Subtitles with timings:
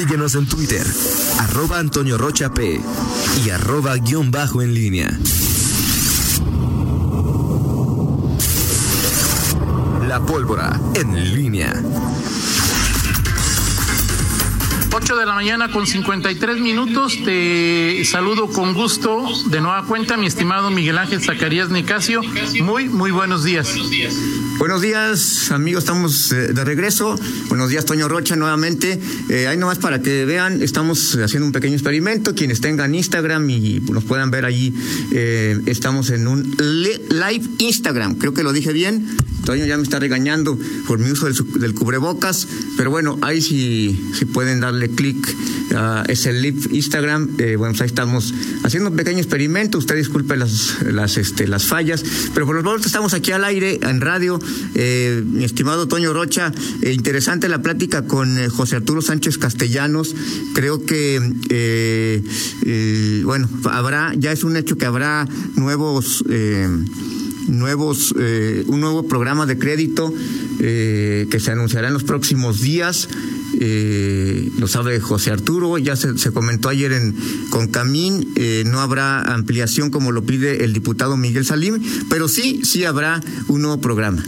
[0.00, 0.86] Síguenos en Twitter,
[1.40, 2.80] arroba Antonio Rocha P
[3.44, 5.10] y arroba guion bajo en línea.
[10.08, 11.74] La pólvora en línea.
[14.90, 17.18] 8 de la mañana con 53 minutos.
[17.22, 22.22] Te saludo con gusto de nueva cuenta, mi estimado Miguel Ángel Zacarías Nicasio.
[22.62, 23.68] Muy, muy buenos días.
[23.68, 24.14] Buenos días,
[25.52, 27.18] amigos, estamos eh, de regreso.
[27.48, 29.00] Buenos días, Toño Rocha, nuevamente.
[29.30, 32.34] Eh, ahí nomás para que vean, estamos haciendo un pequeño experimento.
[32.34, 34.74] Quienes tengan Instagram y nos puedan ver allí,
[35.12, 38.16] eh, estamos en un live Instagram.
[38.16, 39.06] Creo que lo dije bien.
[39.46, 42.46] Toño ya me está regañando por mi uso del, cubrebocas,
[42.76, 45.16] pero bueno, ahí sí, si pueden darle clic
[45.74, 47.36] a ese live Instagram.
[47.36, 49.78] bueno, pues ahí estamos haciendo un pequeño experimento.
[49.78, 52.04] Usted disculpe las, las, este, las fallas,
[52.34, 54.38] pero por lo menos estamos aquí al aire, en radio
[54.74, 60.14] eh, mi estimado Toño Rocha, eh, interesante la plática con eh, José Arturo Sánchez Castellanos.
[60.54, 61.20] Creo que,
[63.24, 66.24] bueno, habrá, ya es un hecho que habrá nuevos
[67.48, 70.12] nuevos, un nuevo programa de crédito
[70.58, 73.08] que se anunciará en los próximos días.
[73.60, 77.14] Lo sabe José Arturo, ya se, comentó ayer en
[77.50, 78.32] con Camín,
[78.66, 83.62] no habrá ampliación como lo pide el diputado Miguel Salim, pero sí, sí habrá un
[83.62, 84.22] nuevo programa.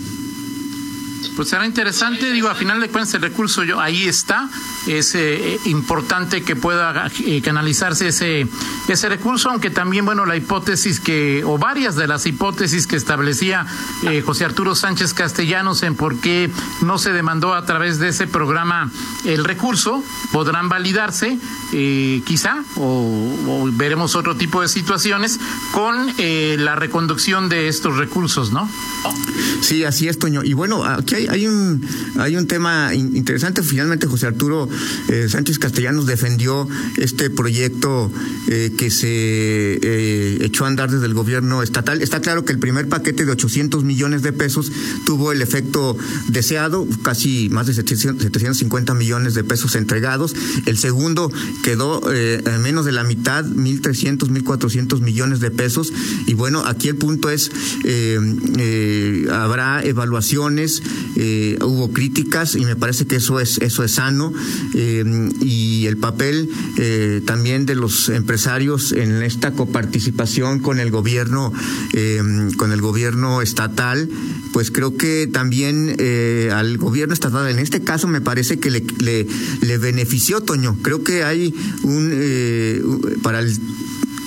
[1.37, 4.48] Pues será interesante, digo, a final de cuentas el recurso yo, ahí está,
[4.87, 8.47] es eh, importante que pueda eh, canalizarse ese,
[8.89, 13.67] ese recurso, aunque también, bueno, la hipótesis que, o varias de las hipótesis que establecía
[14.05, 16.50] eh, José Arturo Sánchez Castellanos en por qué
[16.83, 18.91] no se demandó a través de ese programa
[19.25, 21.39] el recurso, podrán validarse,
[21.70, 25.39] quizá, o, veremos otro tipo de situaciones
[25.73, 28.69] con la reconducción de estos recursos, ¿no?
[29.61, 30.43] Sí, así es, Toño.
[30.45, 31.83] Y bueno, aquí hay, un,
[32.19, 33.63] hay un tema interesante.
[33.63, 34.69] Finalmente, José Arturo
[35.09, 38.11] eh, Sánchez Castellanos defendió este proyecto
[38.49, 42.03] eh, que se eh, echó a andar desde el gobierno estatal.
[42.03, 44.72] Está claro que el primer paquete de 800 millones de pesos
[45.06, 45.97] tuvo el efecto
[46.28, 50.34] deseado, casi más de 750 millones de pesos entregados.
[50.67, 51.31] El segundo
[51.65, 55.93] quedó en menos de la mitad, 1.300, 1.400 millones de pesos.
[56.27, 57.51] Y bueno, aquí el punto es,
[59.31, 60.83] habrá evaluaciones,
[61.17, 64.33] eh, hubo críticas y me parece que eso es eso es sano.
[64.75, 65.05] Eh,
[65.41, 66.49] y el papel
[66.79, 71.53] eh, también de los empresarios en esta coparticipación con el gobierno
[72.57, 74.09] con el gobierno estatal
[74.53, 75.97] pues creo que también
[76.53, 78.84] al gobierno estatal en este caso me parece que le,
[79.61, 80.77] le, benefició Toño.
[80.83, 83.53] Creo que hay un para el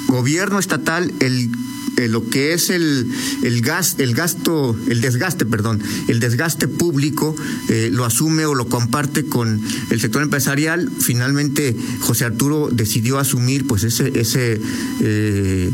[0.07, 1.49] gobierno estatal el eh,
[1.97, 3.09] lo que es el,
[3.43, 7.35] el, gas, el gasto, el desgaste, perdón, el desgaste público
[7.69, 10.89] eh, lo asume o lo comparte con el sector empresarial.
[10.99, 14.59] Finalmente, José Arturo decidió asumir pues ese, ese
[15.01, 15.71] eh,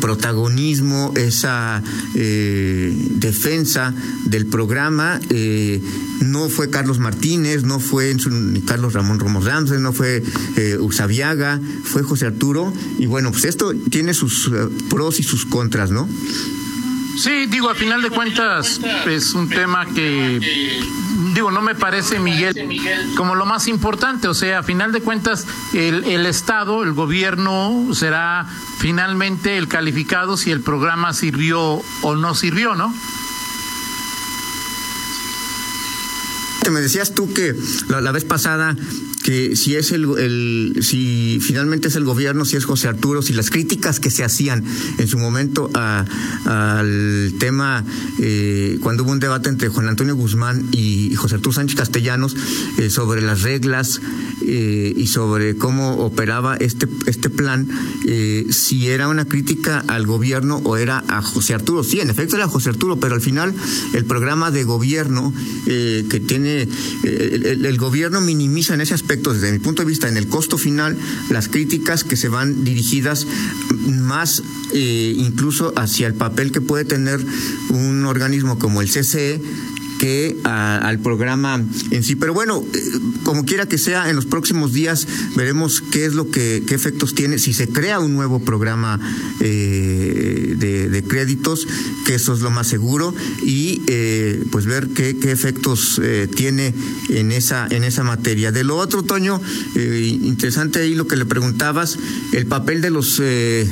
[0.00, 1.82] protagonismo, esa
[2.14, 5.20] defensa del programa.
[6.20, 10.22] no fue Carlos Martínez, no fue ni Carlos Ramón Romos Ramses, no fue
[10.80, 12.72] Usabiaga, fue José Arturo.
[12.98, 14.50] Y bueno, pues esto tiene sus
[14.88, 16.08] pros y sus contras, ¿no?
[17.18, 20.38] Sí, digo, a final de cuentas es un tema que,
[21.34, 22.54] digo, no me parece, Miguel,
[23.16, 24.28] como lo más importante.
[24.28, 28.46] O sea, a final de cuentas, el, el Estado, el gobierno, será
[28.78, 32.94] finalmente el calificado si el programa sirvió o no sirvió, ¿no?
[36.70, 37.54] Me decías tú que
[37.88, 38.76] la vez pasada
[39.28, 43.50] que si es el, si finalmente es el gobierno, si es José Arturo, si las
[43.50, 44.64] críticas que se hacían
[44.96, 47.84] en su momento al tema
[48.20, 52.36] eh, cuando hubo un debate entre Juan Antonio Guzmán y José Arturo Sánchez Castellanos
[52.78, 54.00] eh, sobre las reglas
[54.46, 57.68] eh, y sobre cómo operaba este este plan,
[58.48, 61.84] si era una crítica al gobierno o era a José Arturo.
[61.84, 63.54] Sí, en efecto era José Arturo, pero al final
[63.92, 65.34] el programa de gobierno
[65.66, 70.28] que tiene el, gobierno minimiza en ese aspecto desde mi punto de vista, en el
[70.28, 70.96] costo final,
[71.30, 73.26] las críticas que se van dirigidas
[73.88, 74.42] más
[74.72, 77.20] eh, incluso hacia el papel que puede tener
[77.70, 79.40] un organismo como el CCE
[79.98, 82.16] que al programa en sí.
[82.16, 82.80] Pero bueno, eh,
[83.24, 85.06] como quiera que sea, en los próximos días
[85.36, 88.98] veremos qué es lo que, qué efectos tiene, si se crea un nuevo programa
[89.40, 91.66] eh, de, créditos,
[92.06, 96.00] que eso es lo más seguro, y eh, pues ver qué, qué efectos
[96.34, 96.74] tiene
[97.08, 98.52] en esa, en esa materia.
[98.52, 99.40] De lo otro, Toño,
[99.74, 101.98] interesante ahí lo que le preguntabas,
[102.32, 103.20] el papel de los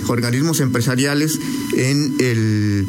[0.06, 1.38] organismos empresariales
[1.76, 2.86] en el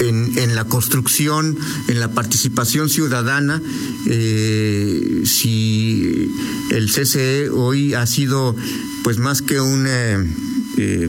[0.00, 1.56] en la construcción
[1.88, 3.60] en la participación ciudadana,
[4.06, 6.30] eh, si
[6.70, 8.56] el CCE hoy ha sido
[9.04, 9.86] pues más que un...
[9.88, 11.08] Eh, eh,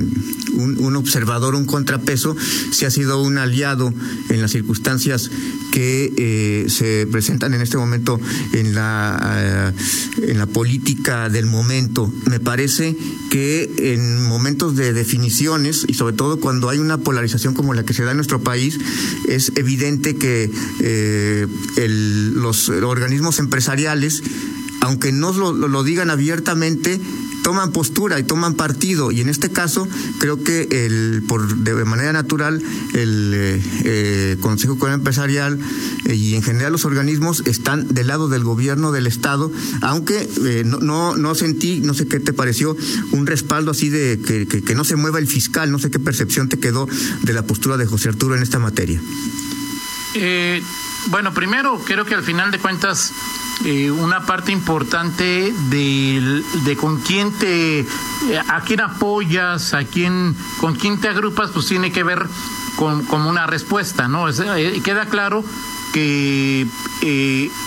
[0.54, 2.36] un, observador, un contrapeso,
[2.72, 3.94] si ha sido un aliado
[4.30, 5.32] en las circunstancias
[5.72, 8.20] que eh, se presentan en este momento
[8.54, 9.74] en la,
[10.20, 12.14] eh, en la política del momento.
[12.30, 12.96] Me parece
[13.32, 17.94] que en momentos de definiciones y sobre todo cuando hay una polarización como la que
[17.94, 18.80] se da en nuestro país,
[19.28, 20.52] es evidente que
[22.34, 24.22] los organismos empresariales
[24.84, 27.00] aunque no lo, digan abiertamente,
[27.44, 29.12] toman postura y toman partido.
[29.12, 29.88] Y en este caso
[30.20, 32.62] creo que el por de manera natural
[32.94, 35.60] el eh, eh, Consejo Económico Empresarial
[36.06, 39.52] eh, y en general los organismos están del lado del gobierno del estado
[39.82, 40.30] aunque
[40.66, 42.76] no, no, no sentí no sé qué te pareció
[43.12, 46.50] un respaldo así de que, que no se mueva el fiscal no sé qué percepción
[46.50, 46.88] te quedó
[47.24, 49.02] de la postura de José Arturo en esta materia
[51.08, 53.14] bueno primero creo que al final de cuentas
[53.66, 57.86] eh, una parte importante de, con quién te, eh,
[58.50, 62.28] a quién apoyas, a quién, con quién te agrupas, pues tiene que ver
[62.76, 64.28] con, con una respuesta, ¿no?
[64.28, 65.46] Eh, queda claro
[65.94, 66.68] que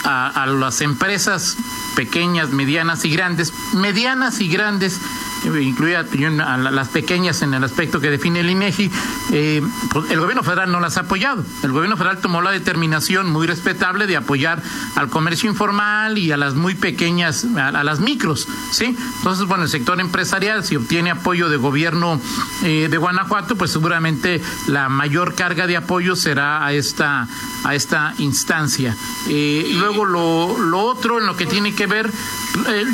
[0.04, 1.56] a, a las empresas
[1.94, 5.00] pequeñas, medianas y grandes, medianas y grandes,
[5.44, 8.90] incluida a las pequeñas en el aspecto que define el INEGI,
[9.32, 9.62] eh,
[9.92, 11.44] pues, el gobierno federal no las ha apoyado.
[11.62, 14.62] El gobierno federal tomó la determinación muy respetable de apoyar
[14.94, 18.96] al comercio informal y a las muy pequeñas, a, las micros, ¿sí?
[19.18, 22.20] Entonces, bueno, el sector empresarial, si obtiene apoyo de gobierno
[22.62, 27.28] eh, de Guanajuato, pues seguramente la mayor carga de apoyo será a esta,
[27.64, 28.96] a esta instancia.
[29.28, 32.10] Eh, luego, lo, lo otro en lo que tiene que ver,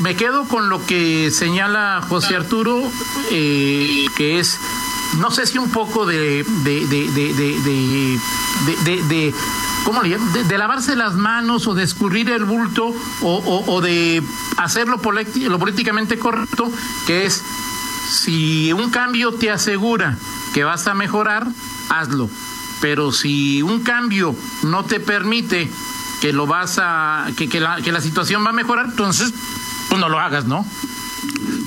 [0.01, 2.91] me quedo con lo que señala José Arturo,
[3.31, 4.59] eh, que es,
[5.19, 7.11] no sé si un poco de, de, de,
[8.85, 9.35] de, de
[9.85, 14.23] ¿cómo le De, lavarse las manos o de escurrir el bulto o, de
[14.57, 16.71] hacerlo lo políticamente correcto,
[17.07, 17.43] que es,
[18.09, 20.17] si un cambio te asegura
[20.55, 21.47] que vas a mejorar,
[21.89, 22.29] hazlo.
[22.81, 24.35] Pero si un cambio
[24.65, 25.71] no te permite
[26.21, 29.33] que lo vas a, que, que, la, que la situación va a mejorar, entonces,
[29.89, 30.67] pues no lo hagas, ¿no?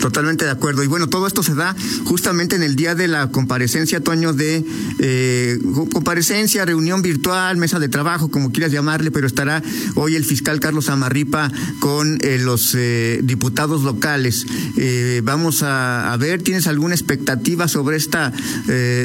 [0.05, 0.83] Totalmente de acuerdo.
[0.83, 4.63] Y bueno, todo esto se da justamente en el día de la comparecencia, Toño, de
[4.99, 5.59] eh,
[5.91, 9.63] comparecencia, reunión virtual, mesa de trabajo, como quieras llamarle, pero estará
[9.95, 14.45] hoy el fiscal Carlos Amarripa con eh, los eh, diputados locales.
[15.23, 18.31] vamos a, ver, ¿tienes alguna expectativa sobre esta,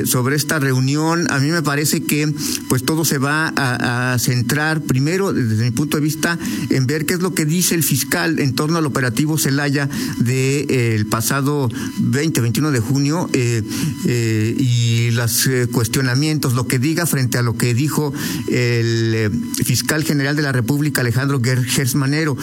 [0.05, 1.31] sobre esta reunión?
[1.31, 2.31] A mí me parece que
[2.69, 6.39] pues todo se va a, centrar primero, desde mi punto de vista,
[6.69, 9.89] en ver qué es lo que dice el fiscal en torno al operativo Celaya
[10.19, 13.63] de el pasado 20, 21 de junio eh,
[14.07, 18.13] eh, y los eh, cuestionamientos, lo que diga frente a lo que dijo
[18.49, 19.31] el
[19.65, 22.37] fiscal general de la República, Alejandro Gersmanero.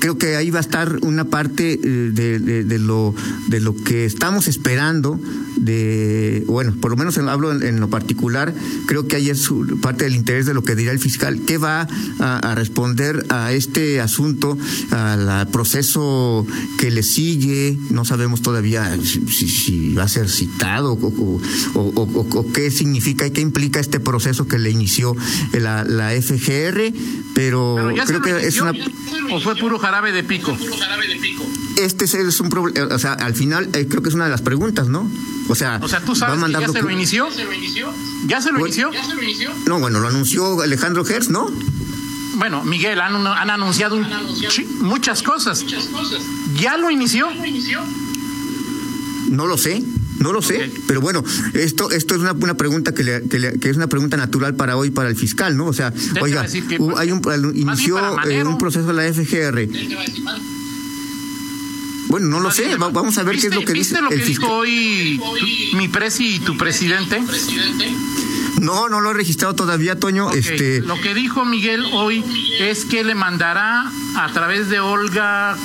[0.00, 3.14] creo que ahí va a estar una parte de, lo,
[3.48, 5.20] de lo que estamos esperando,
[5.56, 8.54] de, bueno, por lo menos hablo en, lo particular,
[8.86, 9.48] creo que ahí es
[9.80, 11.40] parte del interés de lo que dirá el fiscal.
[11.46, 11.86] ¿Qué va
[12.18, 14.56] a, responder a este asunto,
[14.90, 16.46] al proceso
[16.78, 17.71] que le sigue?
[17.90, 24.00] No sabemos todavía si, va a ser citado o, qué significa y qué implica este
[24.00, 25.16] proceso que le inició
[25.52, 26.92] la, la FGR,
[27.34, 28.72] pero, creo que es una...
[29.30, 30.56] ¿O fue puro jarabe de pico?
[31.78, 34.42] Este es un problema, o sea, al final eh, creo que es una de las
[34.42, 35.10] preguntas, ¿no?
[35.48, 37.28] O sea, o sea ¿tú sabes va a que ya se lo inició?
[38.26, 38.90] ¿Ya se lo inició?
[39.66, 41.50] No, bueno, lo anunció Alejandro Hertz, ¿no?
[42.42, 43.14] Bueno, Miguel, han,
[43.50, 43.96] anunciado,
[44.80, 45.64] muchas, cosas.
[46.56, 47.28] ¿Ya lo inició?
[49.30, 49.80] No lo sé.
[50.18, 51.22] No lo sé, pero bueno,
[51.54, 54.90] esto esto es una, una pregunta que, le, que, es una pregunta natural para hoy
[54.90, 55.66] para el fiscal, ¿no?
[55.66, 56.44] O sea, oiga,
[56.96, 57.22] hay un
[57.54, 59.68] inició eh, un proceso de la FGR.
[62.08, 64.48] Bueno, no lo sé, vamos a ver qué es lo que dice lo que dijo
[64.48, 65.20] hoy
[65.74, 67.20] mi presi y tu presidente?
[68.60, 70.30] No, no lo he registrado todavía, Toño.
[70.32, 70.80] Este...
[70.80, 72.24] Lo que dijo Miguel hoy
[72.60, 75.56] es que le mandará a través de Olga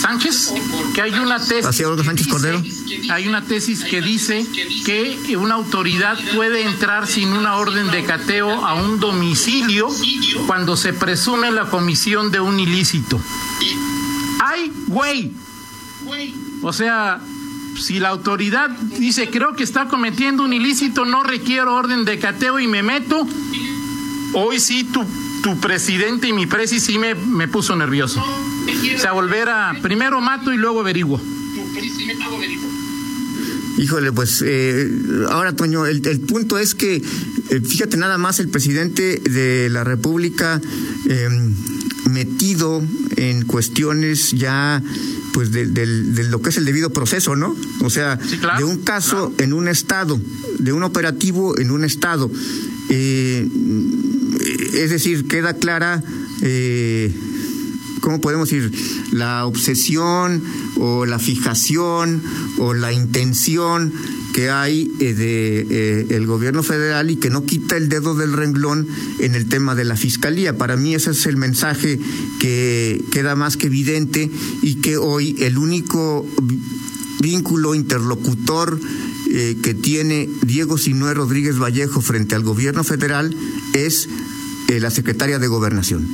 [0.00, 0.54] Sánchez,
[0.94, 1.84] que hay una tesis.
[1.84, 2.62] Olga Sánchez Cordero.
[3.10, 4.46] Hay una tesis que dice
[4.84, 9.88] que una autoridad puede entrar sin una orden de cateo a un domicilio
[10.46, 13.20] cuando se presume la comisión de un ilícito.
[14.40, 15.32] ¡Ay, güey!
[16.62, 17.20] O sea,
[17.78, 22.60] si la autoridad dice creo que está cometiendo un ilícito, no requiero orden de cateo
[22.60, 23.26] y me meto,
[24.34, 25.04] hoy sí tu,
[25.42, 28.22] tu presidente y mi presi sí me, me puso nervioso.
[28.22, 31.20] O sea, volver a primero mato y luego averiguo.
[33.78, 34.90] Híjole, pues eh,
[35.30, 40.60] ahora, Toño, el, punto es que, eh, fíjate nada más, el presidente de la República
[41.08, 41.54] em,
[42.10, 42.82] metido
[43.16, 44.82] en cuestiones ya
[45.32, 45.64] pues de,
[46.24, 47.54] lo que es el debido proceso, ¿no?
[47.82, 48.16] O sea,
[48.58, 50.20] de un caso en un estado,
[50.58, 52.30] de un operativo en un estado.
[52.88, 53.48] Eh,
[54.74, 56.02] es decir, queda clara,
[56.42, 57.12] eh,
[58.00, 58.72] ¿cómo podemos decir?
[59.12, 60.42] La obsesión
[60.76, 62.22] o la fijación
[62.58, 63.92] o la intención
[64.32, 68.32] que hay eh, de eh, el gobierno federal y que no quita el dedo del
[68.32, 68.86] renglón
[69.18, 70.56] en el tema de la fiscalía.
[70.56, 71.98] Para mí ese es el mensaje
[72.38, 74.30] que queda más que evidente
[74.62, 76.26] y que hoy el único
[77.20, 78.80] vínculo interlocutor
[79.30, 83.34] eh, que tiene Diego Sinué Rodríguez Vallejo frente al gobierno federal
[83.74, 84.08] es
[84.68, 86.06] la secretaria de Gobernación.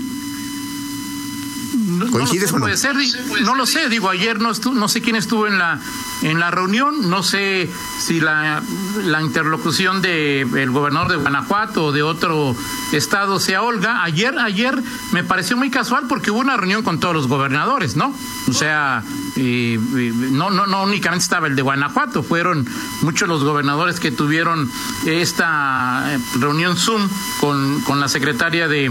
[1.99, 2.97] No, ¿Coincides no Puede ser,
[3.43, 5.81] no lo sé, digo, ayer no, no sé quién estuvo en la,
[6.23, 8.63] en la reunión, no sé si la,
[9.05, 12.57] la interlocución del el gobernador de Guanajuato o de otro
[12.93, 14.03] estado sea Olga.
[14.03, 14.83] Ayer, ayer
[15.13, 18.15] me pareció muy casual porque hubo una reunión con todos los gobernadores, ¿no?
[18.49, 19.03] O sea,
[19.37, 22.67] no, no, no únicamente estaba el de Guanajuato, fueron
[23.03, 24.71] muchos los gobernadores que tuvieron
[25.05, 27.09] esta eh, reunión Zoom
[27.41, 28.91] con, con la secretaria de,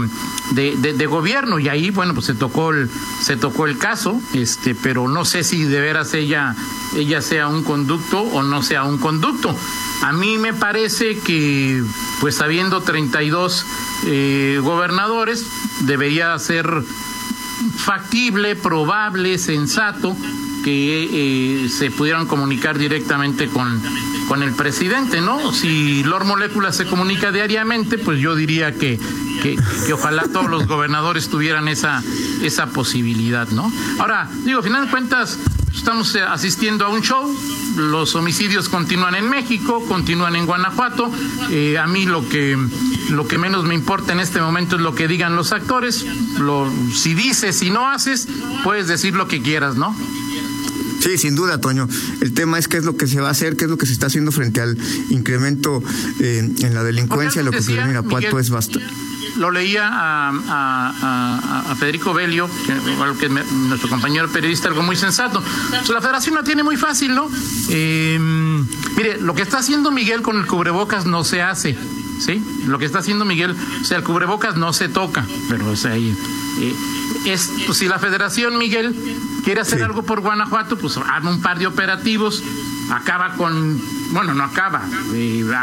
[0.52, 2.90] de, gobierno y ahí, bueno, pues se tocó el,
[3.22, 6.54] se tocó el caso, este, pero no sé si de veras ella,
[6.96, 9.56] ella sea un conducto o no sea un conducto.
[10.02, 11.82] A mí me parece que,
[12.20, 13.66] pues habiendo 32
[14.06, 15.46] eh, gobernadores,
[15.80, 16.82] debería ser
[17.76, 20.16] factible, probable, sensato
[20.64, 23.80] que eh, se pudieran comunicar directamente con,
[24.26, 25.52] con el presidente, ¿no?
[25.52, 28.98] Si Lord Molécula se comunica diariamente, pues yo diría que,
[29.42, 32.02] que, ojalá todos los gobernadores tuvieran esa,
[32.42, 33.72] esa posibilidad, ¿no?
[34.00, 35.38] Ahora, digo, al final de cuentas,
[35.76, 37.32] estamos asistiendo a un show,
[37.76, 41.10] los homicidios continúan en México, continúan en Guanajuato.
[41.50, 42.56] Eh, a mí lo que
[43.10, 46.04] lo que menos me importa en este momento es lo que digan los actores.
[46.38, 48.26] Lo, si dices, si no haces,
[48.64, 49.96] puedes decir lo que quieras, ¿no?
[51.00, 51.88] Sí, sin duda, Toño.
[52.20, 53.86] El tema es qué es lo que se va a hacer, qué es lo que
[53.86, 54.76] se está haciendo frente al
[55.10, 55.82] incremento
[56.20, 57.42] eh, en la delincuencia.
[57.42, 58.86] Lo que se en Irapuato es bastante
[59.36, 65.42] lo leía a, Federico Belio, que, que nuestro compañero periodista, algo muy sensato.
[65.88, 67.28] la federación la tiene muy fácil, ¿no?
[67.68, 68.18] Eh,
[68.96, 71.76] mire, lo que está haciendo Miguel con el cubrebocas no se hace.
[72.18, 72.42] ¿Sí?
[72.66, 76.16] Lo que está haciendo Miguel, o sea, el cubrebocas no se toca, pero es ahí.
[76.60, 76.74] Eh,
[77.26, 78.94] es, pues, si la federación, Miguel,
[79.44, 82.42] quiere hacer algo por Guanajuato, pues haga un par de operativos,
[82.90, 83.80] acaba con,
[84.12, 84.82] bueno, no acaba,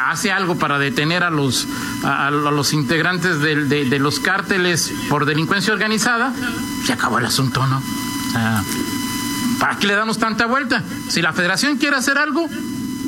[0.08, 1.68] hace algo para detener a los,
[2.04, 6.34] a, los integrantes de, de, los cárteles por delincuencia organizada,
[6.86, 7.82] se acabó el asunto, ¿no?
[9.60, 10.84] ¿para qué le damos tanta vuelta?
[11.08, 12.50] Si la federación quiere hacer algo,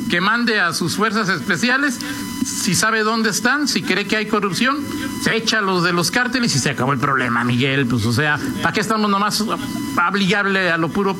[0.09, 1.99] que mande a sus fuerzas especiales,
[2.45, 4.77] si sabe dónde están, si cree que hay corrupción,
[5.23, 7.87] se echa los de los cárteles y se acabó el problema, Miguel.
[7.87, 11.17] Pues, o sea, ¿para qué estamos nomás obligable a lo puro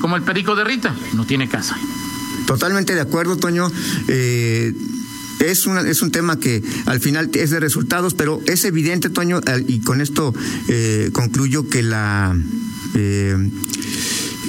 [0.00, 0.94] como el perico de Rita?
[1.14, 1.76] No tiene casa.
[2.46, 3.70] Totalmente de acuerdo, Toño.
[4.08, 4.72] Eh,
[5.40, 9.80] es, es un tema que al final es de resultados, pero es evidente, Toño, y
[9.80, 10.34] con esto
[10.68, 12.36] eh, concluyo que la...
[12.94, 13.36] Eh,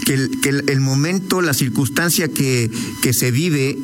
[0.06, 3.77] que, el, que el, momento, la circunstancia que, que se vive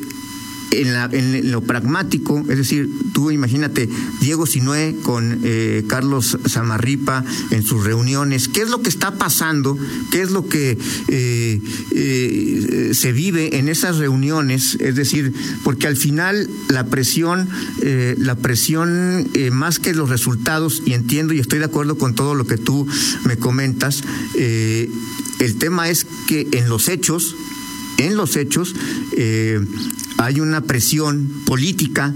[0.82, 3.88] en, lo pragmático, es decir, tú imagínate
[4.20, 9.78] Diego Sinué con eh, Carlos Zamarripa en sus reuniones, ¿qué es lo que está pasando?
[10.10, 10.78] ¿Qué es lo que
[11.08, 11.60] eh,
[11.92, 14.76] eh, se vive en esas reuniones?
[14.80, 17.48] Es decir, porque al final la presión,
[17.82, 22.46] la presión más que los resultados, y entiendo y estoy de acuerdo con todo lo
[22.46, 22.86] que tú
[23.24, 24.02] me comentas,
[24.34, 27.36] el tema es que en los hechos,
[27.98, 28.74] en los hechos
[30.18, 32.12] hay una presión política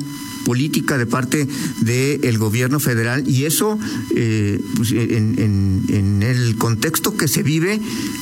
[0.49, 1.47] política de parte
[1.83, 3.78] del gobierno federal y eso
[4.17, 7.78] eh, pues, en, el contexto que se vive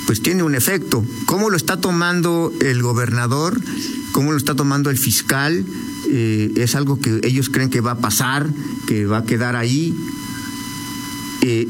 [0.06, 1.04] pues tiene un efecto.
[1.26, 3.60] ¿Cómo lo está tomando el gobernador?
[4.10, 5.64] ¿Cómo lo está tomando el fiscal?
[6.10, 8.48] Eh, es algo que ellos creen que va a pasar,
[8.88, 9.94] que va a quedar ahí.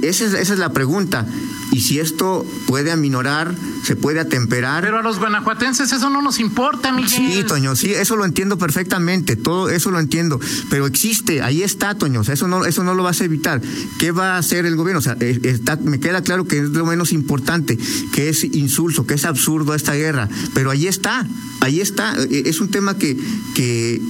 [0.03, 1.27] Esa, es, esa es la pregunta
[1.73, 4.83] y si esto puede aminorar, se puede atemperar.
[4.83, 7.11] Pero a los guanajuatenses eso no nos importa, Miguel.
[7.11, 10.41] Sí, Toño, sí, eso lo entiendo perfectamente, todo eso lo entiendo,
[10.71, 13.61] pero existe, ahí está, Toño, o sea, eso no, eso no lo vas a evitar.
[13.99, 15.01] ¿Qué va a hacer el gobierno?
[15.01, 17.79] O sea, eh, está, me queda claro que es lo menos importante,
[18.15, 21.27] que es insulso, que es absurdo esta guerra, pero ahí está,
[21.61, 23.19] ahí está, eh, es un tema que,
[23.55, 24.01] que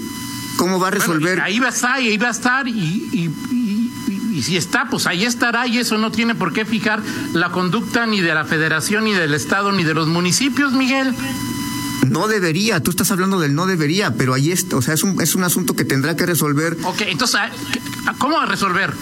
[0.56, 1.40] ¿cómo va a resolver?
[1.40, 2.73] ahí va a estar, ahí va a estar y
[3.12, 3.30] y
[4.42, 7.02] si está, pues ahí estará y eso no tiene por qué fijar
[7.32, 11.14] la conducta ni de la federación, ni del Estado, ni de los municipios, Miguel.
[12.08, 15.20] no debería, tú estás hablando del no debería, pero ahí es, o sea, es un,
[15.20, 16.76] es un asunto que tendrá que resolver.
[16.84, 17.40] Ok, entonces,
[18.06, 18.94] ah, ¿cómo resolver?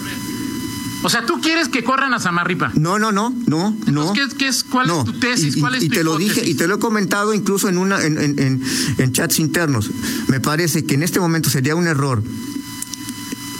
[1.04, 2.72] O sea, ¿tú quieres que corran a Samarripa?
[2.74, 4.12] No, no, no, no, no.
[4.14, 5.54] ¿qué, es, ¿Cuál es tu tesis?
[5.54, 8.02] Y, ¿Cuál es y te lo dije y te lo he comentado incluso en una
[8.02, 8.62] en, en,
[8.96, 9.90] en, chats internos.
[10.28, 12.22] Me parece que en este momento sería un error.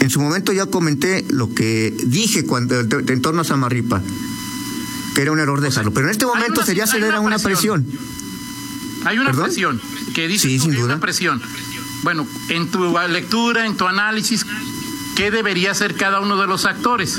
[0.04, 4.02] En su momento ya comenté lo que dije cuando en torno a Samarripa,
[5.14, 5.94] que era un error dejarlo.
[5.94, 7.86] Pero en este momento sería ceder a una presión.
[9.06, 9.80] Hay una presión
[10.14, 10.84] que dice sí, sin que duda.
[10.96, 11.40] una presión.
[12.02, 14.44] Bueno, en tu lectura, en tu análisis,
[15.16, 17.18] ¿qué debería hacer cada uno de los actores?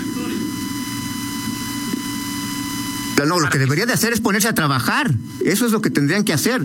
[3.26, 5.12] No, lo que debería de hacer es ponerse a trabajar.
[5.44, 6.64] Eso es lo que tendrían que hacer.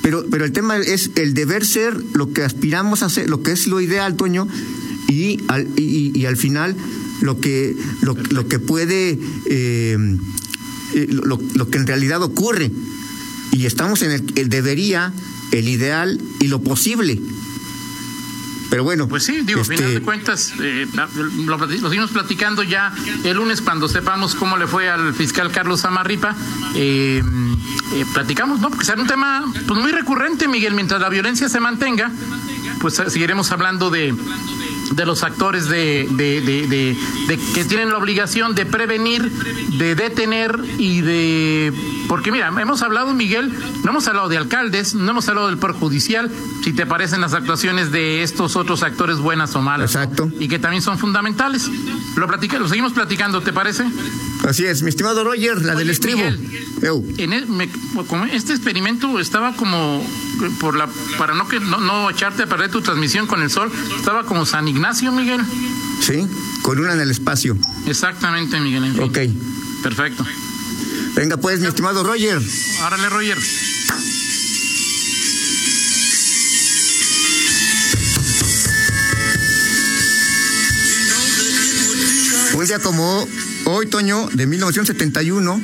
[0.00, 3.50] Pero, pero el tema es el deber ser lo que aspiramos a hacer, lo que
[3.50, 4.46] es lo ideal, Toño,
[5.08, 6.76] y al, y, al final
[7.20, 10.16] lo que, lo, lo que puede, eh,
[10.94, 12.70] eh, lo, lo, que en realidad ocurre.
[13.52, 15.12] Y estamos en el, el debería,
[15.52, 17.20] el ideal y lo posible.
[18.70, 19.08] Pero bueno.
[19.08, 19.76] Pues sí, digo, este...
[19.76, 20.86] final de cuentas, eh,
[21.46, 22.92] lo, lo, seguimos platicando ya
[23.24, 26.34] el lunes cuando sepamos cómo le fue al fiscal Carlos Amarripa.
[26.74, 27.22] Eh,
[27.94, 28.70] eh, platicamos, ¿no?
[28.70, 32.10] Porque será un tema pues, muy recurrente, Miguel, mientras la violencia se mantenga,
[32.80, 34.14] pues seguiremos hablando de
[34.96, 39.30] de los actores de, de, de, de, que tienen la obligación de prevenir,
[39.78, 41.72] de detener y de...
[42.08, 43.52] Porque mira, hemos hablado, Miguel,
[43.84, 46.30] no hemos hablado de alcaldes, no hemos hablado del Poder Judicial,
[46.64, 49.94] si te parecen las actuaciones de estos otros actores buenas o malas.
[49.94, 50.30] Exacto.
[50.40, 51.68] Y que también son fundamentales.
[52.16, 53.84] Lo, platica, lo seguimos platicando, ¿te parece?
[54.46, 56.18] Así es, mi estimado Roger, la Oye, del estribo.
[56.18, 57.68] Miguel, en el, me,
[58.32, 60.08] este experimento estaba como
[60.60, 60.88] por la
[61.18, 64.46] para no que no, no echarte a perder tu transmisión con el sol, estaba como
[64.46, 65.40] San Ignacio, Miguel.
[66.00, 66.28] Sí,
[66.62, 67.58] con una en el espacio.
[67.88, 68.84] Exactamente, Miguel.
[68.84, 69.02] En fin.
[69.02, 69.82] Ok.
[69.82, 70.24] Perfecto.
[71.16, 72.40] Venga pues, mi estimado Roger.
[72.82, 73.38] Árale, Roger.
[82.54, 83.28] Un día como
[83.66, 85.60] hoy, Toño, de 1971,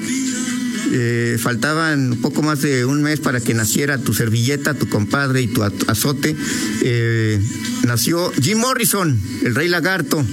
[0.93, 5.43] eh, faltaban un poco más de un mes para que naciera tu servilleta, tu compadre
[5.43, 6.37] y tu azote.
[6.83, 7.41] Eh,
[7.85, 10.25] nació Jim Morrison, el rey lagarto.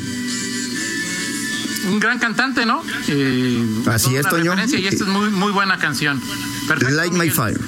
[1.89, 2.83] Un gran cantante, ¿no?
[3.07, 4.53] Eh, Así es, Toño.
[4.67, 6.21] Y esta es muy, muy buena canción.
[6.67, 7.59] Perfecto, Light My Fire.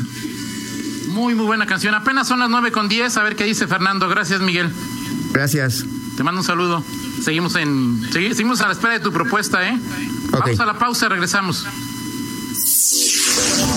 [1.08, 1.96] Muy, muy buena canción.
[1.96, 3.18] Apenas son las 9 con 10.
[3.18, 4.08] A ver qué dice Fernando.
[4.10, 4.70] Gracias, Miguel.
[5.34, 5.86] Gracias.
[6.18, 6.84] Te mando un saludo.
[7.22, 9.80] Seguimos en seguimos a la espera de tu propuesta, ¿eh?
[10.28, 10.40] Okay.
[10.40, 11.66] Vamos a la pausa, regresamos.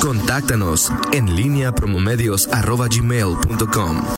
[0.01, 4.05] Contáctanos en línea promomedios.com.